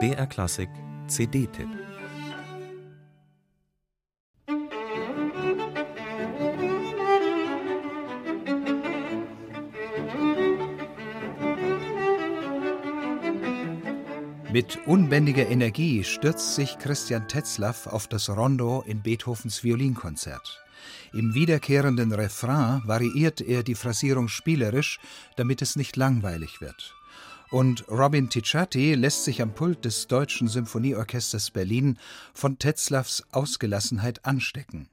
BR 0.00 0.26
Klassik 0.26 0.68
CD-Tipp 1.06 1.68
Mit 14.50 14.78
unbändiger 14.86 15.46
Energie 15.48 16.02
stürzt 16.02 16.56
sich 16.56 16.78
Christian 16.78 17.28
Tetzlaff 17.28 17.86
auf 17.86 18.08
das 18.08 18.28
Rondo 18.28 18.82
in 18.86 19.02
Beethovens 19.02 19.62
Violinkonzert. 19.62 20.64
Im 21.12 21.34
wiederkehrenden 21.34 22.12
Refrain 22.12 22.82
variiert 22.84 23.40
er 23.40 23.62
die 23.62 23.76
Phrasierung 23.76 24.26
spielerisch, 24.26 24.98
damit 25.36 25.62
es 25.62 25.76
nicht 25.76 25.94
langweilig 25.96 26.60
wird. 26.60 26.96
Und 27.54 27.84
Robin 27.88 28.28
Ticciati 28.28 28.94
lässt 28.94 29.22
sich 29.22 29.40
am 29.40 29.54
Pult 29.54 29.84
des 29.84 30.08
Deutschen 30.08 30.48
Symphonieorchesters 30.48 31.52
Berlin 31.52 32.00
von 32.32 32.58
Tetzlaffs 32.58 33.22
Ausgelassenheit 33.30 34.24
anstecken. 34.24 34.88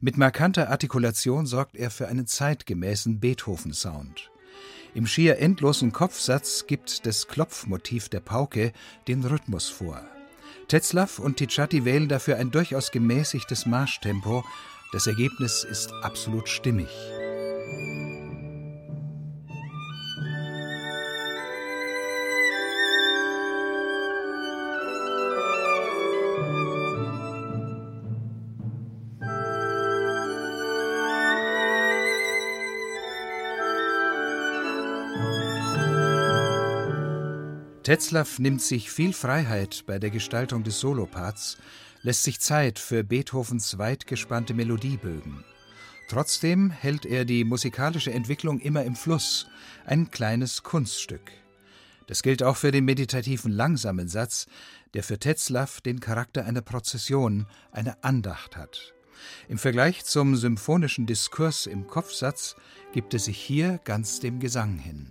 Mit 0.00 0.16
markanter 0.16 0.70
Artikulation 0.70 1.44
sorgt 1.44 1.76
er 1.76 1.90
für 1.90 2.08
einen 2.08 2.26
zeitgemäßen 2.26 3.20
Beethoven-Sound. 3.20 4.30
Im 4.94 5.06
schier 5.06 5.38
endlosen 5.38 5.92
Kopfsatz 5.92 6.64
gibt 6.66 7.04
das 7.04 7.28
Klopfmotiv 7.28 8.08
der 8.08 8.20
Pauke 8.20 8.72
den 9.06 9.22
Rhythmus 9.22 9.68
vor. 9.68 10.00
Tetzlaff 10.66 11.18
und 11.18 11.36
Ticciati 11.36 11.84
wählen 11.84 12.08
dafür 12.08 12.38
ein 12.38 12.50
durchaus 12.50 12.90
gemäßigtes 12.90 13.66
Marschtempo. 13.66 14.46
Das 14.92 15.06
Ergebnis 15.06 15.62
ist 15.62 15.92
absolut 16.02 16.48
stimmig. 16.48 16.88
Tetzlaff 37.88 38.38
nimmt 38.38 38.60
sich 38.60 38.90
viel 38.90 39.14
Freiheit 39.14 39.84
bei 39.86 39.98
der 39.98 40.10
Gestaltung 40.10 40.62
des 40.62 40.78
Soloparts, 40.78 41.56
lässt 42.02 42.22
sich 42.22 42.38
Zeit 42.38 42.78
für 42.78 43.02
Beethovens 43.02 43.78
weit 43.78 44.06
gespannte 44.06 44.52
Melodiebögen. 44.52 45.42
Trotzdem 46.06 46.70
hält 46.70 47.06
er 47.06 47.24
die 47.24 47.44
musikalische 47.44 48.12
Entwicklung 48.12 48.60
immer 48.60 48.84
im 48.84 48.94
Fluss, 48.94 49.46
ein 49.86 50.10
kleines 50.10 50.62
Kunststück. 50.62 51.30
Das 52.06 52.22
gilt 52.22 52.42
auch 52.42 52.58
für 52.58 52.72
den 52.72 52.84
meditativen 52.84 53.52
langsamen 53.52 54.08
Satz, 54.08 54.48
der 54.92 55.02
für 55.02 55.18
Tetzlaff 55.18 55.80
den 55.80 55.98
Charakter 55.98 56.44
einer 56.44 56.60
Prozession, 56.60 57.46
einer 57.72 57.96
Andacht 58.02 58.58
hat. 58.58 58.92
Im 59.48 59.56
Vergleich 59.56 60.04
zum 60.04 60.36
symphonischen 60.36 61.06
Diskurs 61.06 61.64
im 61.64 61.86
Kopfsatz 61.86 62.54
gibt 62.92 63.14
es 63.14 63.24
sich 63.24 63.38
hier 63.38 63.80
ganz 63.84 64.20
dem 64.20 64.40
Gesang 64.40 64.76
hin. 64.76 65.10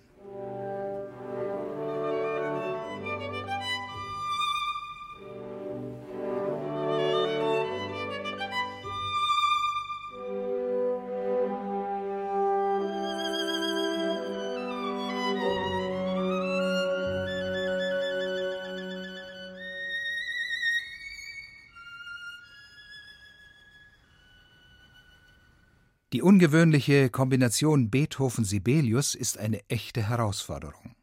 Die 26.13 26.21
ungewöhnliche 26.21 27.09
Kombination 27.09 27.89
Beethoven-Sibelius 27.89 29.13
ist 29.13 29.37
eine 29.37 29.59
echte 29.67 30.07
Herausforderung. 30.07 30.95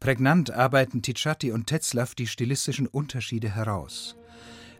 Prägnant 0.00 0.50
arbeiten 0.50 1.02
Ticciati 1.02 1.52
und 1.52 1.68
Tetzlaff 1.68 2.16
die 2.16 2.26
stilistischen 2.26 2.88
Unterschiede 2.88 3.48
heraus. 3.48 4.16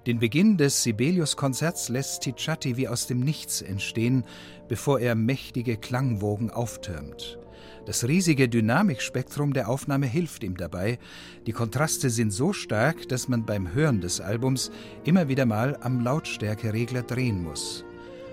Den 0.09 0.19
Beginn 0.19 0.57
des 0.57 0.83
Sibelius-Konzerts 0.83 1.89
lässt 1.89 2.23
Ticciati 2.23 2.77
wie 2.77 2.89
aus 2.89 3.07
dem 3.07 3.21
Nichts 3.21 3.63
entstehen, 3.63 4.25
bevor 4.67 4.99
er 4.99 5.15
mächtige 5.15 5.77
Klangwogen 5.77 6.51
auftürmt. 6.51 7.39
Das 7.87 8.09
riesige 8.09 8.49
Dynamikspektrum 8.49 9.53
der 9.53 9.69
Aufnahme 9.69 10.07
hilft 10.07 10.43
ihm 10.43 10.57
dabei. 10.57 10.99
Die 11.47 11.53
Kontraste 11.53 12.11
sind 12.11 12.33
so 12.33 12.53
stark, 12.53 13.09
dass 13.09 13.29
man 13.29 13.47
beim 13.47 13.73
Hören 13.73 14.01
des 14.01 14.21
Albums 14.21 14.73
immer 15.05 15.29
wieder 15.29 15.47
mal 15.47 15.79
am 15.81 16.01
Lautstärkeregler 16.01 17.05
drehen 17.05 17.41
muss. 17.41 17.85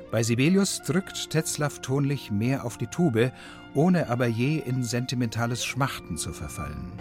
Bei 0.10 0.24
Sibelius 0.24 0.82
drückt 0.84 1.30
Tetzlaff 1.30 1.80
tonlich 1.82 2.32
mehr 2.32 2.64
auf 2.64 2.78
die 2.78 2.88
Tube, 2.88 3.32
ohne 3.74 4.10
aber 4.10 4.28
je 4.28 4.58
in 4.58 4.84
sentimentales 4.84 5.66
Schmachten 5.66 6.18
zu 6.18 6.32
verfallen. 6.32 6.94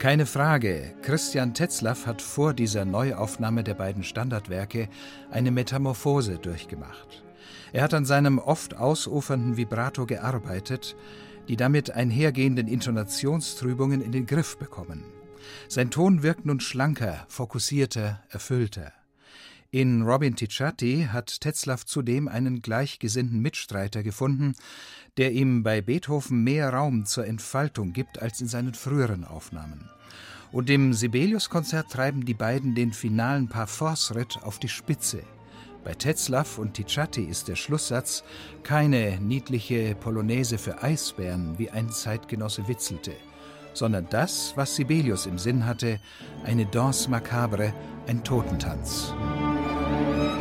Keine 0.00 0.24
Frage, 0.24 0.94
Christian 1.02 1.52
Tetzlaff 1.52 2.06
hat 2.06 2.22
vor 2.22 2.54
dieser 2.54 2.86
Neuaufnahme 2.86 3.62
der 3.62 3.74
beiden 3.74 4.02
Standardwerke 4.02 4.88
eine 5.30 5.50
Metamorphose 5.50 6.38
durchgemacht. 6.38 7.22
Er 7.74 7.82
hat 7.82 7.92
an 7.92 8.06
seinem 8.06 8.38
oft 8.38 8.78
ausufernden 8.78 9.58
Vibrato 9.58 10.06
gearbeitet, 10.06 10.96
die 11.48 11.56
damit 11.56 11.90
einhergehenden 11.90 12.66
Intonationstrübungen 12.66 14.00
in 14.00 14.10
den 14.10 14.24
Griff 14.24 14.56
bekommen. 14.56 15.04
Sein 15.68 15.90
Ton 15.90 16.22
wirkt 16.22 16.46
nun 16.46 16.60
schlanker, 16.60 17.26
fokussierter, 17.28 18.22
erfüllter. 18.30 18.94
In 19.72 20.02
Robin 20.02 20.34
Ticciati 20.34 21.10
hat 21.12 21.40
Tetzlaff 21.40 21.86
zudem 21.86 22.26
einen 22.26 22.60
gleichgesinnten 22.60 23.40
Mitstreiter 23.40 24.02
gefunden, 24.02 24.56
der 25.16 25.30
ihm 25.30 25.62
bei 25.62 25.80
Beethoven 25.80 26.42
mehr 26.42 26.72
Raum 26.72 27.06
zur 27.06 27.24
Entfaltung 27.24 27.92
gibt 27.92 28.20
als 28.20 28.40
in 28.40 28.48
seinen 28.48 28.74
früheren 28.74 29.24
Aufnahmen. 29.24 29.88
Und 30.50 30.70
im 30.70 30.92
Sibelius-Konzert 30.92 31.88
treiben 31.88 32.24
die 32.24 32.34
beiden 32.34 32.74
den 32.74 32.92
finalen 32.92 33.48
Parforce-Ritt 33.48 34.42
auf 34.42 34.58
die 34.58 34.68
Spitze. 34.68 35.22
Bei 35.84 35.94
Tetzlaff 35.94 36.58
und 36.58 36.74
Ticciati 36.74 37.22
ist 37.22 37.46
der 37.46 37.54
Schlusssatz 37.54 38.24
keine 38.64 39.20
niedliche 39.20 39.94
Polonaise 39.94 40.58
für 40.58 40.82
Eisbären, 40.82 41.60
wie 41.60 41.70
ein 41.70 41.90
Zeitgenosse 41.90 42.66
witzelte, 42.66 43.12
sondern 43.72 44.08
das, 44.10 44.52
was 44.56 44.74
Sibelius 44.74 45.26
im 45.26 45.38
Sinn 45.38 45.64
hatte, 45.64 46.00
eine 46.42 46.66
Danse 46.66 47.08
macabre, 47.08 47.72
ein 48.08 48.24
Totentanz. 48.24 49.14
Thank 50.00 50.34
you. 50.34 50.39